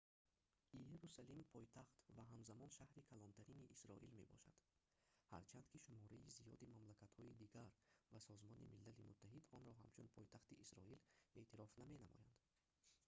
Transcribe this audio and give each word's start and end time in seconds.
иерусалим 0.91 1.41
пойтахт 1.53 1.97
ва 2.15 2.23
ҳамзамон 2.31 2.71
шаҳри 2.77 3.07
калонтарини 3.11 3.69
исроил 3.75 4.11
мебошад 4.21 4.57
ҳарчанд 5.31 5.65
ки 5.71 5.83
шумораи 5.85 6.27
зиёди 6.37 6.71
мамлакатҳои 6.73 7.37
дигар 7.43 7.71
ва 8.11 8.19
созмони 8.29 8.71
милали 8.75 9.07
муттаҳид 9.09 9.43
онро 9.57 9.71
ҳамчун 9.79 10.07
пойтахти 10.17 10.53
исроил 10.63 10.99
эътироф 11.39 11.71
наменамоянд 11.81 12.39